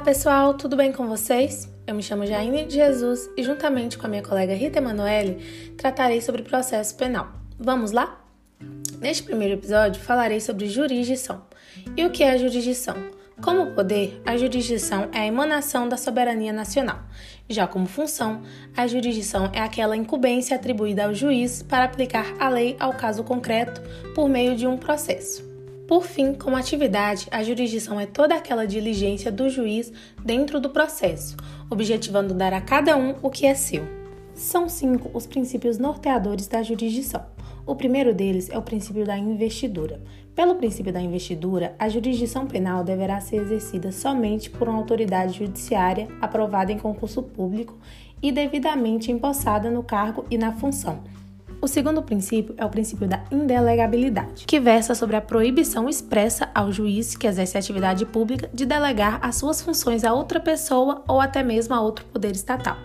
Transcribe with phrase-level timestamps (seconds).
[0.00, 1.68] pessoal, tudo bem com vocês?
[1.86, 6.22] Eu me chamo Jaine de Jesus e, juntamente com a minha colega Rita Emanuele, tratarei
[6.22, 7.28] sobre processo penal.
[7.58, 8.24] Vamos lá?
[9.00, 11.42] Neste primeiro episódio, falarei sobre jurisdição.
[11.94, 12.96] E o que é jurisdição?
[13.42, 17.00] Como poder, a jurisdição é a emanação da soberania nacional.
[17.46, 18.40] Já como função,
[18.74, 23.82] a jurisdição é aquela incumbência atribuída ao juiz para aplicar a lei ao caso concreto
[24.14, 25.55] por meio de um processo.
[25.86, 29.92] Por fim, como atividade, a jurisdição é toda aquela diligência do juiz
[30.24, 31.36] dentro do processo,
[31.70, 33.84] objetivando dar a cada um o que é seu.
[34.34, 37.24] São cinco os princípios norteadores da jurisdição.
[37.64, 40.02] O primeiro deles é o princípio da investidura.
[40.34, 46.08] Pelo princípio da investidura, a jurisdição penal deverá ser exercida somente por uma autoridade judiciária
[46.20, 47.78] aprovada em concurso público
[48.20, 51.04] e devidamente empossada no cargo e na função
[51.66, 56.70] o segundo princípio é o princípio da indelegabilidade, que versa sobre a proibição expressa ao
[56.70, 61.42] juiz que exerce atividade pública de delegar as suas funções a outra pessoa ou até
[61.42, 62.76] mesmo a outro poder estatal.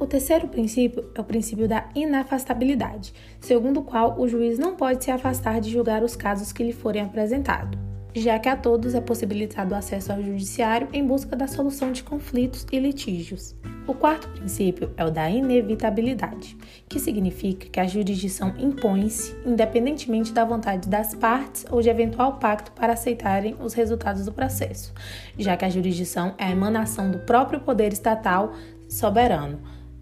[0.00, 5.04] O terceiro princípio é o princípio da inafastabilidade, segundo o qual o juiz não pode
[5.04, 7.78] se afastar de julgar os casos que lhe forem apresentados
[8.14, 12.02] já que a todos é possibilitado o acesso ao judiciário em busca da solução de
[12.02, 13.56] conflitos e litígios.
[13.84, 16.56] O quarto princípio é o da inevitabilidade,
[16.88, 22.70] que significa que a jurisdição impõe-se independentemente da vontade das partes ou de eventual pacto
[22.72, 24.94] para aceitarem os resultados do processo,
[25.36, 28.52] já que a jurisdição é a emanação do próprio poder estatal
[28.88, 29.58] soberano.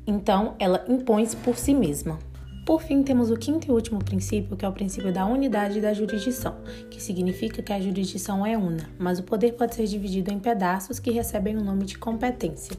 [0.06, 2.19] Então, ela impõe-se por si mesma.
[2.67, 5.95] Por fim, temos o quinto e último princípio, que é o princípio da unidade da
[5.95, 6.56] jurisdição,
[6.91, 10.98] que significa que a jurisdição é una, mas o poder pode ser dividido em pedaços
[10.98, 12.77] que recebem o nome de competência.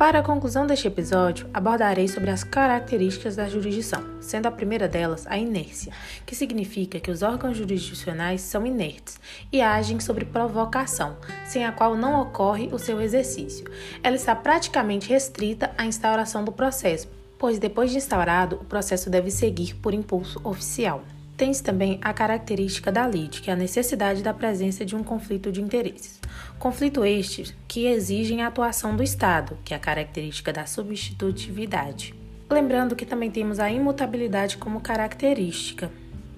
[0.00, 5.26] Para a conclusão deste episódio, abordarei sobre as características da jurisdição, sendo a primeira delas
[5.26, 5.92] a inércia,
[6.24, 9.20] que significa que os órgãos jurisdicionais são inertes
[9.52, 13.66] e agem sobre provocação, sem a qual não ocorre o seu exercício.
[14.02, 17.06] Ela está praticamente restrita à instauração do processo,
[17.38, 21.04] pois depois de instaurado, o processo deve seguir por impulso oficial.
[21.40, 25.50] Tem-se também a característica da lide, que é a necessidade da presença de um conflito
[25.50, 26.20] de interesses.
[26.58, 32.14] Conflito este que exigem a atuação do Estado, que é a característica da substitutividade.
[32.50, 35.90] Lembrando que também temos a imutabilidade como característica,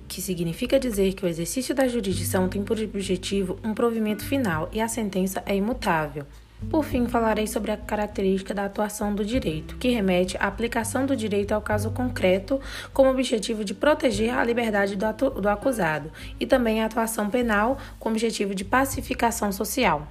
[0.06, 4.80] que significa dizer que o exercício da jurisdição tem por objetivo um provimento final e
[4.80, 6.24] a sentença é imutável.
[6.70, 11.16] Por fim, falarei sobre a característica da atuação do direito, que remete à aplicação do
[11.16, 12.60] direito ao caso concreto,
[12.92, 17.78] com o objetivo de proteger a liberdade do, do acusado, e também a atuação penal,
[17.98, 20.06] com o objetivo de pacificação social.